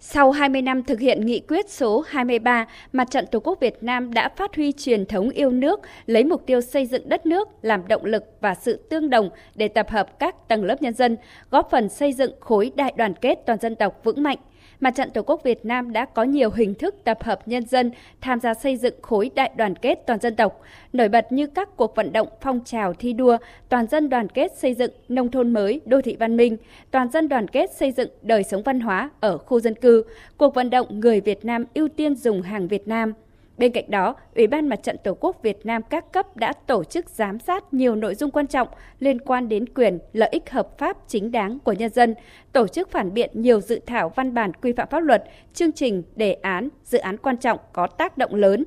Sau 0.00 0.30
20 0.30 0.62
năm 0.62 0.82
thực 0.82 1.00
hiện 1.00 1.26
nghị 1.26 1.40
quyết 1.40 1.70
số 1.70 2.04
23, 2.08 2.66
Mặt 2.92 3.10
trận 3.10 3.26
Tổ 3.26 3.40
quốc 3.40 3.60
Việt 3.60 3.82
Nam 3.82 4.14
đã 4.14 4.28
phát 4.36 4.56
huy 4.56 4.72
truyền 4.72 5.06
thống 5.06 5.30
yêu 5.30 5.50
nước, 5.50 5.80
lấy 6.06 6.24
mục 6.24 6.46
tiêu 6.46 6.60
xây 6.60 6.86
dựng 6.86 7.08
đất 7.08 7.26
nước 7.26 7.48
làm 7.62 7.88
động 7.88 8.04
lực 8.04 8.24
và 8.40 8.54
sự 8.54 8.76
tương 8.90 9.10
đồng 9.10 9.30
để 9.54 9.68
tập 9.68 9.90
hợp 9.90 10.18
các 10.18 10.48
tầng 10.48 10.64
lớp 10.64 10.82
nhân 10.82 10.94
dân, 10.94 11.16
góp 11.50 11.68
phần 11.70 11.88
xây 11.88 12.12
dựng 12.12 12.32
khối 12.40 12.72
đại 12.74 12.92
đoàn 12.96 13.14
kết 13.14 13.38
toàn 13.46 13.58
dân 13.58 13.76
tộc 13.76 14.00
vững 14.04 14.22
mạnh. 14.22 14.38
Mặt 14.80 14.94
trận 14.94 15.10
Tổ 15.10 15.22
quốc 15.22 15.42
Việt 15.44 15.64
Nam 15.64 15.92
đã 15.92 16.04
có 16.04 16.22
nhiều 16.22 16.50
hình 16.50 16.74
thức 16.74 16.94
tập 17.04 17.18
hợp 17.22 17.48
nhân 17.48 17.66
dân 17.66 17.90
tham 18.20 18.40
gia 18.40 18.54
xây 18.54 18.76
dựng 18.76 18.94
khối 19.02 19.30
đại 19.34 19.50
đoàn 19.56 19.74
kết 19.74 19.98
toàn 20.06 20.20
dân 20.20 20.36
tộc, 20.36 20.60
nổi 20.92 21.08
bật 21.08 21.32
như 21.32 21.46
các 21.46 21.76
cuộc 21.76 21.96
vận 21.96 22.12
động 22.12 22.28
phong 22.40 22.60
trào 22.64 22.94
thi 22.94 23.12
đua, 23.12 23.36
toàn 23.68 23.86
dân 23.86 24.08
đoàn 24.08 24.28
kết 24.28 24.52
xây 24.56 24.74
dựng 24.74 24.90
nông 25.08 25.30
thôn 25.30 25.52
mới, 25.52 25.80
đô 25.84 26.00
thị 26.00 26.16
văn 26.20 26.36
minh, 26.36 26.56
toàn 26.90 27.10
dân 27.10 27.28
đoàn 27.28 27.48
kết 27.48 27.70
xây 27.72 27.92
dựng 27.92 28.10
đời 28.22 28.44
sống 28.44 28.62
văn 28.62 28.80
hóa 28.80 29.10
ở 29.20 29.38
khu 29.38 29.60
dân 29.60 29.74
cư, 29.74 30.04
cuộc 30.36 30.54
vận 30.54 30.70
động 30.70 31.00
người 31.00 31.20
Việt 31.20 31.44
Nam 31.44 31.64
ưu 31.74 31.88
tiên 31.88 32.14
dùng 32.14 32.42
hàng 32.42 32.68
Việt 32.68 32.88
Nam– 32.88 33.12
Bên 33.58 33.72
cạnh 33.72 33.90
đó, 33.90 34.14
Ủy 34.34 34.46
ban 34.46 34.68
Mặt 34.68 34.82
trận 34.82 34.96
Tổ 35.04 35.14
quốc 35.20 35.42
Việt 35.42 35.66
Nam 35.66 35.82
các 35.90 36.12
cấp 36.12 36.36
đã 36.36 36.52
tổ 36.52 36.84
chức 36.84 37.08
giám 37.10 37.38
sát 37.38 37.74
nhiều 37.74 37.94
nội 37.94 38.14
dung 38.14 38.30
quan 38.30 38.46
trọng 38.46 38.68
liên 38.98 39.20
quan 39.20 39.48
đến 39.48 39.68
quyền, 39.68 39.98
lợi 40.12 40.28
ích 40.32 40.50
hợp 40.50 40.78
pháp 40.78 40.96
chính 41.06 41.32
đáng 41.32 41.58
của 41.58 41.72
nhân 41.72 41.90
dân, 41.90 42.14
tổ 42.52 42.66
chức 42.66 42.90
phản 42.90 43.14
biện 43.14 43.30
nhiều 43.34 43.60
dự 43.60 43.80
thảo 43.86 44.12
văn 44.16 44.34
bản 44.34 44.52
quy 44.54 44.72
phạm 44.72 44.88
pháp 44.90 45.00
luật, 45.00 45.24
chương 45.54 45.72
trình, 45.72 46.02
đề 46.16 46.32
án, 46.32 46.68
dự 46.84 46.98
án 46.98 47.16
quan 47.16 47.36
trọng 47.36 47.58
có 47.72 47.86
tác 47.86 48.18
động 48.18 48.34
lớn. 48.34 48.64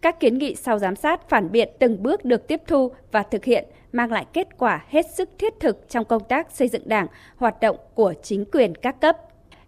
Các 0.00 0.20
kiến 0.20 0.38
nghị 0.38 0.54
sau 0.54 0.78
giám 0.78 0.96
sát 0.96 1.28
phản 1.28 1.52
biện 1.52 1.68
từng 1.78 2.02
bước 2.02 2.24
được 2.24 2.48
tiếp 2.48 2.60
thu 2.66 2.92
và 3.12 3.22
thực 3.22 3.44
hiện 3.44 3.64
mang 3.92 4.12
lại 4.12 4.26
kết 4.32 4.48
quả 4.58 4.84
hết 4.88 5.06
sức 5.14 5.28
thiết 5.38 5.60
thực 5.60 5.88
trong 5.88 6.04
công 6.04 6.24
tác 6.28 6.50
xây 6.50 6.68
dựng 6.68 6.88
Đảng, 6.88 7.06
hoạt 7.36 7.60
động 7.60 7.76
của 7.94 8.14
chính 8.22 8.44
quyền 8.52 8.74
các 8.74 9.00
cấp. 9.00 9.16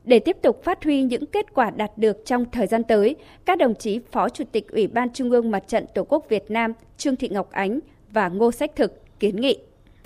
Để 0.04 0.18
tiếp 0.18 0.36
tục 0.42 0.64
phát 0.64 0.84
huy 0.84 1.02
những 1.02 1.26
kết 1.26 1.54
quả 1.54 1.70
đạt 1.70 1.90
được 1.96 2.26
trong 2.26 2.44
thời 2.52 2.66
gian 2.66 2.84
tới, 2.84 3.16
các 3.44 3.58
đồng 3.58 3.74
chí 3.74 4.00
Phó 4.12 4.28
Chủ 4.28 4.44
tịch 4.52 4.72
Ủy 4.72 4.86
ban 4.86 5.12
Trung 5.12 5.30
ương 5.30 5.50
Mặt 5.50 5.64
trận 5.68 5.86
Tổ 5.94 6.04
quốc 6.08 6.28
Việt 6.28 6.44
Nam 6.48 6.72
Trương 6.98 7.16
Thị 7.16 7.28
Ngọc 7.28 7.52
Ánh 7.52 7.80
và 8.10 8.28
Ngô 8.28 8.52
Sách 8.52 8.76
Thực 8.76 8.92
kiến 9.20 9.40
nghị. 9.40 9.58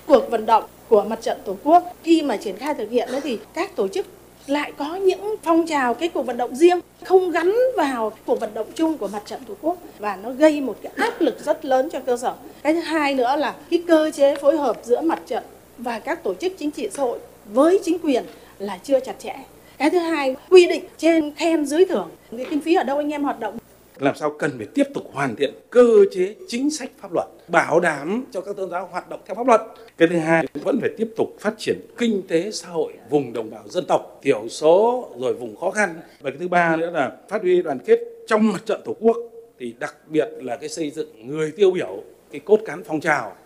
Cuộc 0.07 0.31
vận 0.31 0.47
động 0.47 0.65
của 0.89 1.05
Mặt 1.05 1.19
trận 1.23 1.39
Tổ 1.45 1.57
quốc 1.65 1.85
khi 2.03 2.23
mà 2.23 2.37
triển 2.37 2.57
khai 2.57 2.75
thực 2.75 2.91
hiện 2.91 3.09
thì 3.23 3.39
các 3.55 3.77
tổ 3.77 3.89
chức 3.89 4.07
lại 4.47 4.73
có 4.79 4.97
những 4.97 5.37
phong 5.43 5.67
trào 5.67 5.95
cái 5.95 6.09
cuộc 6.09 6.23
vận 6.23 6.37
động 6.37 6.55
riêng 6.55 6.81
không 7.05 7.31
gắn 7.31 7.55
vào 7.77 8.12
cuộc 8.27 8.41
vận 8.41 8.55
động 8.55 8.67
chung 8.75 8.99
của 8.99 9.09
mặt 9.09 9.23
trận 9.27 9.41
tổ 9.49 9.55
quốc 9.61 9.79
và 9.99 10.17
nó 10.17 10.31
gây 10.31 10.61
một 10.61 10.77
cái 10.83 10.93
áp 10.97 11.21
lực 11.21 11.45
rất 11.45 11.65
lớn 11.65 11.89
cho 11.93 12.01
cơ 12.01 12.17
sở 12.17 12.35
cái 12.62 12.73
thứ 12.73 12.81
hai 12.81 13.15
nữa 13.15 13.37
là 13.37 13.55
cái 13.71 13.83
cơ 13.89 14.11
chế 14.15 14.37
phối 14.37 14.57
hợp 14.57 14.77
giữa 14.83 15.01
mặt 15.01 15.23
trận 15.27 15.45
và 15.79 15.99
các 15.99 16.23
tổ 16.23 16.35
chức 16.35 16.53
chính 16.59 16.71
trị 16.71 16.89
xã 16.93 17.03
hội 17.03 17.19
với 17.47 17.81
chính 17.85 17.99
quyền 17.99 18.25
là 18.59 18.79
chưa 18.83 19.01
chặt 19.01 19.15
chẽ 19.19 19.35
cái 19.79 19.91
thứ 19.91 19.98
hai, 19.98 20.37
quy 20.51 20.67
định 20.67 20.84
trên 20.97 21.33
khen 21.37 21.67
dưới 21.67 21.84
thưởng. 21.84 22.11
Cái 22.37 22.47
kinh 22.51 22.61
phí 22.61 22.75
ở 22.75 22.83
đâu 22.83 22.97
anh 22.97 23.11
em 23.11 23.23
hoạt 23.23 23.41
động? 23.41 23.59
Làm 23.98 24.17
sao 24.17 24.34
cần 24.39 24.51
phải 24.57 24.67
tiếp 24.75 24.87
tục 24.95 25.11
hoàn 25.12 25.37
thiện 25.37 25.55
cơ 25.71 25.87
chế 26.12 26.34
chính 26.48 26.71
sách 26.71 26.91
pháp 27.01 27.12
luật, 27.12 27.27
bảo 27.48 27.81
đảm 27.81 28.25
cho 28.31 28.41
các 28.41 28.56
tôn 28.56 28.71
giáo 28.71 28.89
hoạt 28.93 29.09
động 29.09 29.21
theo 29.27 29.34
pháp 29.34 29.47
luật? 29.47 29.61
Cái 29.99 30.09
thứ 30.09 30.17
hai, 30.17 30.47
vẫn 30.55 30.79
phải 30.81 30.91
tiếp 30.97 31.09
tục 31.17 31.37
phát 31.41 31.55
triển 31.59 31.79
kinh 31.99 32.23
tế 32.29 32.51
xã 32.51 32.69
hội, 32.69 32.93
vùng 33.11 33.33
đồng 33.33 33.51
bào 33.51 33.69
dân 33.69 33.84
tộc, 33.89 34.21
thiểu 34.23 34.49
số 34.49 35.09
rồi 35.19 35.34
vùng 35.34 35.56
khó 35.56 35.71
khăn. 35.71 35.95
Và 36.21 36.31
cái 36.31 36.39
thứ 36.41 36.49
ba 36.49 36.77
nữa 36.77 36.91
là 36.91 37.12
phát 37.29 37.43
huy 37.43 37.62
đoàn 37.62 37.79
kết 37.79 37.99
trong 38.27 38.53
mặt 38.53 38.62
trận 38.67 38.81
tổ 38.84 38.97
quốc, 39.01 39.17
thì 39.59 39.75
đặc 39.79 39.97
biệt 40.06 40.29
là 40.43 40.56
cái 40.56 40.69
xây 40.69 40.91
dựng 40.91 41.29
người 41.29 41.53
tiêu 41.56 41.71
biểu, 41.71 42.03
cái 42.31 42.41
cốt 42.45 42.61
cán 42.67 42.83
phong 42.84 43.01
trào. 43.01 43.37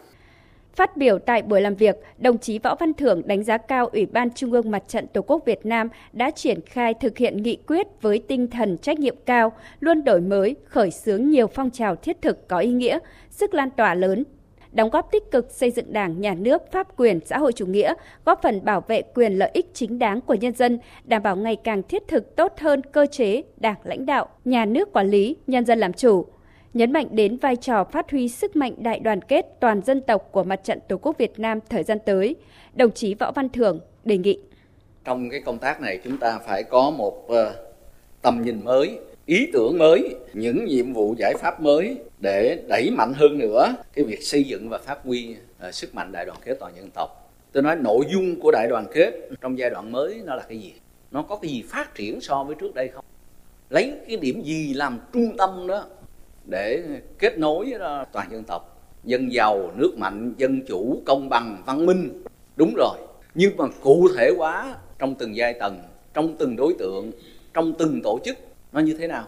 Phát 0.76 0.96
biểu 0.96 1.18
tại 1.18 1.42
buổi 1.42 1.60
làm 1.60 1.74
việc, 1.74 1.96
đồng 2.18 2.38
chí 2.38 2.58
Võ 2.58 2.74
Văn 2.74 2.94
Thưởng 2.94 3.22
đánh 3.24 3.44
giá 3.44 3.58
cao 3.58 3.86
Ủy 3.86 4.06
ban 4.06 4.30
Trung 4.30 4.52
ương 4.52 4.70
Mặt 4.70 4.82
trận 4.88 5.06
Tổ 5.06 5.22
quốc 5.22 5.42
Việt 5.46 5.66
Nam 5.66 5.88
đã 6.12 6.30
triển 6.30 6.60
khai 6.66 6.94
thực 6.94 7.18
hiện 7.18 7.36
nghị 7.36 7.56
quyết 7.66 7.86
với 8.00 8.22
tinh 8.28 8.50
thần 8.50 8.78
trách 8.78 8.98
nhiệm 8.98 9.16
cao, 9.26 9.52
luôn 9.80 10.04
đổi 10.04 10.20
mới, 10.20 10.56
khởi 10.64 10.90
xướng 10.90 11.28
nhiều 11.28 11.46
phong 11.46 11.70
trào 11.70 11.96
thiết 11.96 12.22
thực 12.22 12.48
có 12.48 12.58
ý 12.58 12.70
nghĩa, 12.70 12.98
sức 13.30 13.54
lan 13.54 13.70
tỏa 13.70 13.94
lớn, 13.94 14.24
đóng 14.72 14.90
góp 14.90 15.12
tích 15.12 15.30
cực 15.30 15.50
xây 15.50 15.70
dựng 15.70 15.92
Đảng, 15.92 16.20
Nhà 16.20 16.34
nước, 16.34 16.72
pháp 16.72 16.96
quyền, 16.96 17.20
xã 17.26 17.38
hội 17.38 17.52
chủ 17.52 17.66
nghĩa, 17.66 17.94
góp 18.24 18.42
phần 18.42 18.64
bảo 18.64 18.80
vệ 18.80 19.02
quyền 19.14 19.32
lợi 19.32 19.50
ích 19.54 19.70
chính 19.74 19.98
đáng 19.98 20.20
của 20.20 20.34
nhân 20.34 20.54
dân, 20.54 20.78
đảm 21.04 21.22
bảo 21.22 21.36
ngày 21.36 21.56
càng 21.56 21.82
thiết 21.82 22.08
thực 22.08 22.36
tốt 22.36 22.52
hơn 22.58 22.82
cơ 22.92 23.06
chế 23.06 23.42
Đảng 23.56 23.76
lãnh 23.84 24.06
đạo, 24.06 24.28
nhà 24.44 24.64
nước 24.64 24.92
quản 24.92 25.10
lý, 25.10 25.36
nhân 25.46 25.64
dân 25.64 25.78
làm 25.78 25.92
chủ 25.92 26.26
nhấn 26.74 26.92
mạnh 26.92 27.06
đến 27.10 27.36
vai 27.36 27.56
trò 27.56 27.84
phát 27.84 28.10
huy 28.10 28.28
sức 28.28 28.56
mạnh 28.56 28.74
đại 28.78 28.98
đoàn 28.98 29.22
kết 29.22 29.46
toàn 29.60 29.82
dân 29.82 30.00
tộc 30.00 30.28
của 30.32 30.44
Mặt 30.44 30.60
trận 30.64 30.78
Tổ 30.88 30.96
quốc 30.96 31.18
Việt 31.18 31.38
Nam 31.38 31.58
thời 31.70 31.82
gian 31.82 31.98
tới, 32.06 32.36
đồng 32.74 32.92
chí 32.92 33.14
Võ 33.14 33.32
Văn 33.32 33.48
Thưởng 33.48 33.80
đề 34.04 34.18
nghị. 34.18 34.38
Trong 35.04 35.30
cái 35.30 35.40
công 35.40 35.58
tác 35.58 35.80
này 35.80 36.00
chúng 36.04 36.18
ta 36.18 36.38
phải 36.46 36.62
có 36.62 36.90
một 36.90 37.26
uh, 37.26 37.36
tầm 38.22 38.42
nhìn 38.42 38.64
mới, 38.64 38.98
ý 39.26 39.48
tưởng 39.52 39.78
mới, 39.78 40.14
những 40.32 40.64
nhiệm 40.64 40.92
vụ 40.92 41.14
giải 41.18 41.34
pháp 41.38 41.60
mới 41.60 41.96
để 42.20 42.62
đẩy 42.68 42.90
mạnh 42.90 43.12
hơn 43.16 43.38
nữa 43.38 43.74
cái 43.94 44.04
việc 44.04 44.22
xây 44.22 44.44
dựng 44.44 44.68
và 44.68 44.78
phát 44.78 44.98
huy 45.04 45.36
uh, 45.68 45.74
sức 45.74 45.94
mạnh 45.94 46.12
đại 46.12 46.26
đoàn 46.26 46.38
kết 46.44 46.56
toàn 46.60 46.72
dân 46.76 46.90
tộc. 46.94 47.32
Tôi 47.52 47.62
nói 47.62 47.76
nội 47.76 48.04
dung 48.12 48.40
của 48.40 48.50
đại 48.50 48.66
đoàn 48.68 48.86
kết 48.94 49.12
trong 49.40 49.58
giai 49.58 49.70
đoạn 49.70 49.92
mới 49.92 50.22
nó 50.24 50.34
là 50.34 50.42
cái 50.48 50.58
gì? 50.58 50.72
Nó 51.10 51.22
có 51.22 51.36
cái 51.36 51.50
gì 51.50 51.62
phát 51.68 51.94
triển 51.94 52.20
so 52.20 52.44
với 52.44 52.56
trước 52.60 52.74
đây 52.74 52.88
không? 52.88 53.04
Lấy 53.70 53.92
cái 54.08 54.16
điểm 54.16 54.42
gì 54.42 54.74
làm 54.74 54.98
trung 55.12 55.36
tâm 55.38 55.66
đó 55.66 55.86
để 56.44 56.82
kết 57.18 57.38
nối 57.38 57.72
toàn 58.12 58.28
dân 58.30 58.44
tộc 58.44 58.68
dân 59.04 59.32
giàu 59.32 59.70
nước 59.76 59.94
mạnh 59.98 60.34
dân 60.36 60.62
chủ 60.68 61.02
công 61.06 61.28
bằng 61.28 61.62
văn 61.66 61.86
minh. 61.86 62.22
Đúng 62.56 62.74
rồi. 62.76 62.98
Nhưng 63.34 63.56
mà 63.56 63.64
cụ 63.82 64.08
thể 64.16 64.30
quá 64.36 64.74
trong 64.98 65.14
từng 65.14 65.36
giai 65.36 65.54
tầng 65.54 65.78
trong 66.14 66.36
từng 66.38 66.56
đối 66.56 66.74
tượng 66.78 67.10
trong 67.54 67.72
từng 67.78 68.00
tổ 68.02 68.18
chức 68.24 68.36
nó 68.72 68.80
như 68.80 68.96
thế 68.98 69.06
nào? 69.06 69.24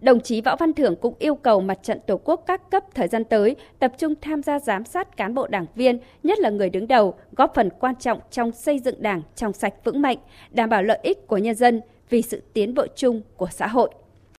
Đồng 0.00 0.20
chí 0.20 0.40
Võ 0.40 0.56
Văn 0.56 0.72
Thưởng 0.72 0.96
cũng 0.96 1.14
yêu 1.18 1.34
cầu 1.34 1.60
mặt 1.60 1.78
trận 1.82 2.00
Tổ 2.06 2.20
quốc 2.24 2.44
các 2.46 2.70
cấp 2.70 2.84
thời 2.94 3.08
gian 3.08 3.24
tới 3.24 3.56
tập 3.78 3.92
trung 3.98 4.14
tham 4.20 4.42
gia 4.42 4.58
giám 4.58 4.84
sát 4.84 5.16
cán 5.16 5.34
bộ 5.34 5.46
đảng 5.46 5.66
viên, 5.74 5.98
nhất 6.22 6.38
là 6.38 6.50
người 6.50 6.70
đứng 6.70 6.88
đầu, 6.88 7.14
góp 7.32 7.54
phần 7.54 7.70
quan 7.80 7.94
trọng 7.96 8.20
trong 8.30 8.52
xây 8.52 8.78
dựng 8.78 9.02
đảng 9.02 9.22
trong 9.36 9.52
sạch 9.52 9.74
vững 9.84 10.02
mạnh, 10.02 10.18
đảm 10.50 10.70
bảo 10.70 10.82
lợi 10.82 10.98
ích 11.02 11.26
của 11.26 11.38
nhân 11.38 11.54
dân 11.54 11.80
vì 12.10 12.22
sự 12.22 12.42
tiến 12.52 12.74
bộ 12.74 12.86
chung 12.96 13.22
của 13.36 13.48
xã 13.50 13.66
hội. 13.66 13.90